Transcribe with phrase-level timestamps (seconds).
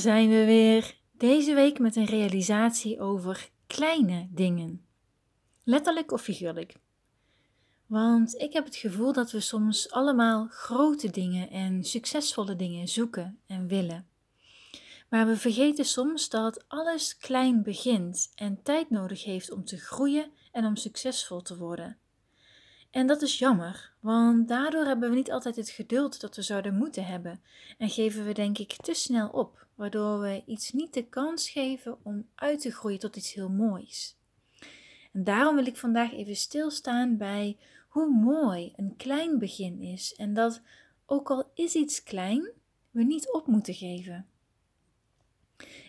[0.00, 0.98] zijn we weer.
[1.12, 4.84] Deze week met een realisatie over kleine dingen.
[5.64, 6.74] Letterlijk of figuurlijk.
[7.86, 13.38] Want ik heb het gevoel dat we soms allemaal grote dingen en succesvolle dingen zoeken
[13.46, 14.06] en willen.
[15.08, 20.30] Maar we vergeten soms dat alles klein begint en tijd nodig heeft om te groeien
[20.52, 21.98] en om succesvol te worden.
[22.90, 26.74] En dat is jammer, want daardoor hebben we niet altijd het geduld dat we zouden
[26.74, 27.42] moeten hebben
[27.78, 31.98] en geven we denk ik te snel op, waardoor we iets niet de kans geven
[32.02, 34.16] om uit te groeien tot iets heel moois.
[35.12, 37.56] En daarom wil ik vandaag even stilstaan bij
[37.88, 40.62] hoe mooi een klein begin is en dat
[41.06, 42.50] ook al is iets klein,
[42.90, 44.26] we niet op moeten geven.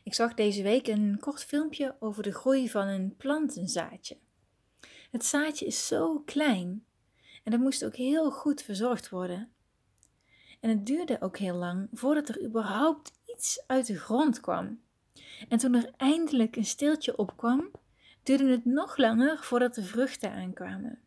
[0.04, 4.18] Ik zag deze week een kort filmpje over de groei van een plantenzaadje.
[5.12, 6.86] Het zaadje is zo klein
[7.44, 9.52] en dat moest ook heel goed verzorgd worden.
[10.60, 14.82] En het duurde ook heel lang voordat er überhaupt iets uit de grond kwam.
[15.50, 17.72] En toen er eindelijk een steeltje opkwam,
[18.24, 21.00] duurde het nog langer voordat de vruchten aankwamen.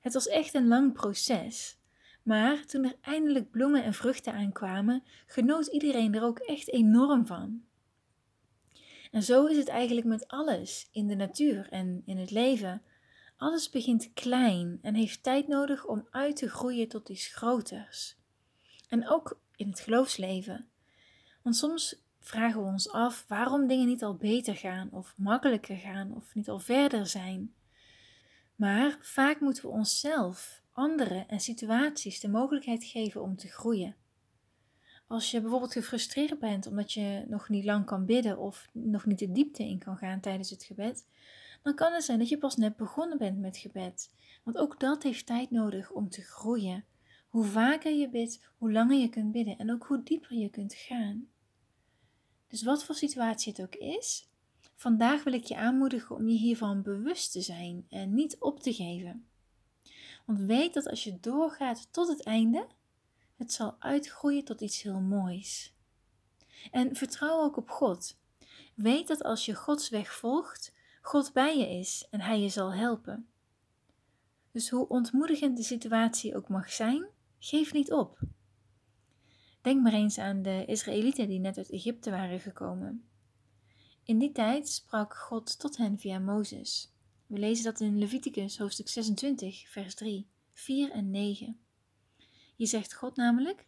[0.00, 1.78] Het was echt een lang proces.
[2.22, 7.62] Maar toen er eindelijk bloemen en vruchten aankwamen, genoot iedereen er ook echt enorm van.
[9.10, 12.82] En zo is het eigenlijk met alles in de natuur en in het leven.
[13.38, 18.16] Alles begint klein en heeft tijd nodig om uit te groeien tot iets groters.
[18.88, 20.68] En ook in het geloofsleven.
[21.42, 26.14] Want soms vragen we ons af waarom dingen niet al beter gaan of makkelijker gaan
[26.14, 27.54] of niet al verder zijn.
[28.54, 33.96] Maar vaak moeten we onszelf, anderen en situaties de mogelijkheid geven om te groeien.
[35.06, 39.18] Als je bijvoorbeeld gefrustreerd bent omdat je nog niet lang kan bidden of nog niet
[39.18, 41.06] de diepte in kan gaan tijdens het gebed,
[41.62, 44.10] dan kan het zijn dat je pas net begonnen bent met gebed.
[44.44, 46.84] Want ook dat heeft tijd nodig om te groeien.
[47.28, 50.74] Hoe vaker je bidt, hoe langer je kunt bidden en ook hoe dieper je kunt
[50.74, 51.28] gaan.
[52.48, 54.28] Dus wat voor situatie het ook is,
[54.74, 58.72] vandaag wil ik je aanmoedigen om je hiervan bewust te zijn en niet op te
[58.72, 59.26] geven.
[60.26, 62.66] Want weet dat als je doorgaat tot het einde,
[63.36, 65.74] het zal uitgroeien tot iets heel moois.
[66.70, 68.16] En vertrouw ook op God.
[68.74, 70.72] Weet dat als je Gods weg volgt,
[71.08, 73.28] God bij je is en Hij je zal helpen.
[74.52, 77.06] Dus hoe ontmoedigend de situatie ook mag zijn,
[77.38, 78.18] geef niet op.
[79.60, 83.08] Denk maar eens aan de Israëlieten die net uit Egypte waren gekomen.
[84.04, 86.92] In die tijd sprak God tot hen via Mozes.
[87.26, 91.60] We lezen dat in Leviticus hoofdstuk 26, vers 3, 4 en 9.
[92.56, 93.66] Hier zegt God namelijk: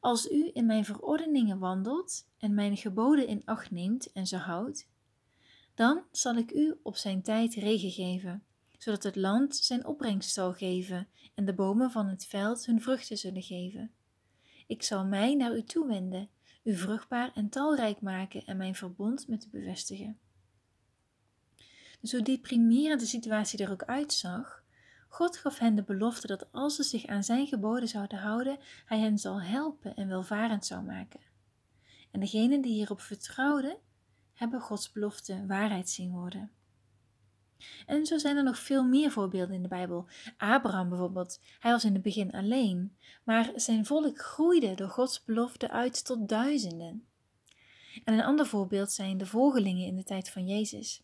[0.00, 4.88] Als u in mijn verordeningen wandelt en mijn geboden in acht neemt en ze houdt,
[5.76, 8.44] dan zal ik u op zijn tijd regen geven,
[8.78, 13.18] zodat het land zijn opbrengst zal geven en de bomen van het veld hun vruchten
[13.18, 13.90] zullen geven.
[14.66, 16.28] Ik zal mij naar u toewenden,
[16.62, 20.18] u vruchtbaar en talrijk maken en mijn verbond met u bevestigen.
[22.00, 24.64] Dus hoe deprimerend de situatie er ook uitzag,
[25.08, 28.98] God gaf hen de belofte dat als ze zich aan zijn geboden zouden houden, hij
[28.98, 31.20] hen zal helpen en welvarend zou maken.
[32.10, 33.76] En degenen die hierop vertrouwden,
[34.36, 36.50] hebben Gods belofte waarheid zien worden.
[37.86, 40.06] En zo zijn er nog veel meer voorbeelden in de Bijbel.
[40.36, 45.70] Abraham bijvoorbeeld, hij was in het begin alleen, maar zijn volk groeide door Gods belofte
[45.70, 47.06] uit tot duizenden.
[48.04, 51.02] En een ander voorbeeld zijn de volgelingen in de tijd van Jezus.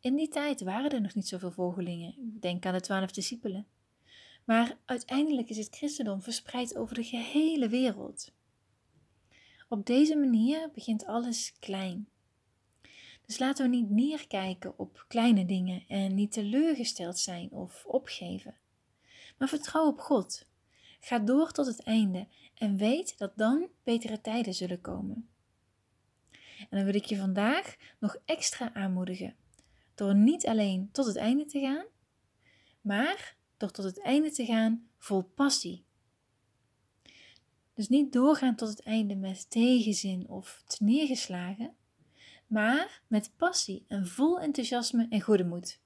[0.00, 3.66] In die tijd waren er nog niet zoveel volgelingen, denk aan de twaalf discipelen.
[4.44, 8.32] Maar uiteindelijk is het christendom verspreid over de gehele wereld.
[9.68, 12.08] Op deze manier begint alles klein.
[13.26, 18.54] Dus laten we niet neerkijken op kleine dingen en niet teleurgesteld zijn of opgeven.
[19.38, 20.46] Maar vertrouw op God.
[21.00, 25.28] Ga door tot het einde en weet dat dan betere tijden zullen komen.
[26.58, 29.36] En dan wil ik je vandaag nog extra aanmoedigen
[29.94, 31.84] door niet alleen tot het einde te gaan,
[32.80, 35.84] maar door tot het einde te gaan vol passie.
[37.74, 41.76] Dus niet doorgaan tot het einde met tegenzin of neergeslagen,
[42.46, 45.80] maar met passie en vol enthousiasme en goede moed.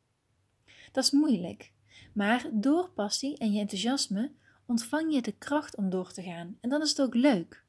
[0.93, 1.73] Dat is moeilijk,
[2.13, 4.33] maar door passie en je enthousiasme
[4.67, 7.65] ontvang je de kracht om door te gaan en dan is het ook leuk.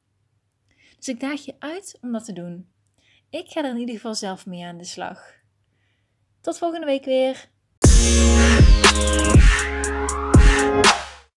[0.96, 2.70] Dus ik daag je uit om dat te doen.
[3.30, 5.34] Ik ga er in ieder geval zelf mee aan de slag.
[6.40, 7.50] Tot volgende week weer.